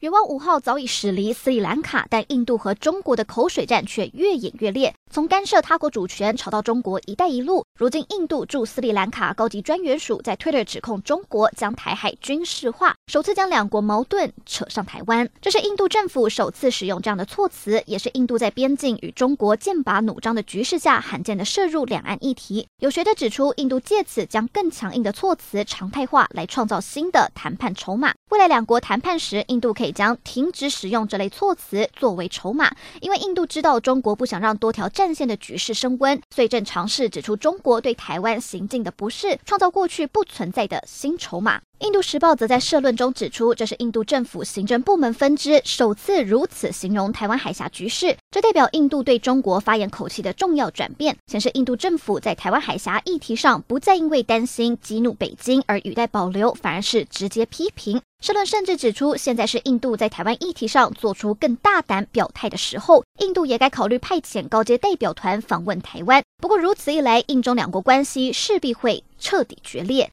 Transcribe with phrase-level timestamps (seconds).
[0.00, 4.92] 远望五号早已驶离斯里兰卡，但印度和中国的口水战却越演越烈。
[5.10, 15.26] 从干涉他国主权吵到中国“一带一路”，如今印度驻斯里兰卡高级专员署在 Twitter 指控中国将台海军事化，首次将两国矛盾扯上台湾。
[15.40, 22.68] 这是印度政府首次使用这样的措辞，也是印度在边境与中国剑拔弩张的局势下罕见的涉入两岸议题。
[22.80, 28.12] 有学者指出，印度借此将更强硬的措辞常态化，来创造新的谈判筹码。
[28.30, 41.60] 未来两国谈判时，印度可以以将停止使用这类措辞作为筹码，因为印度知道中国不想让多条战线的局势升温，所以正尝试指出中国对台湾行径的不适，创造过去不存在的新筹码。
[41.80, 57.98] 印度时报则在社论中指出，这是印度政府行政部门分支首次如此形容台湾海峡局势，这代表印度对中国发言口气的重要转变，显示印度政府在台湾海峡议题上不再因为担心激怒北京而语带保留，反而是直接批评。
[58.20, 66.22] 社论甚至指出，现在是印度在台湾议题上做出更大胆表态的时候，印度也该考虑派遣高阶代表团访问台湾。
[66.36, 70.04] 不过如此一来，印中两国关系势必会彻底决裂。